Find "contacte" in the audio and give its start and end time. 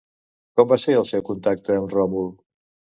1.29-1.79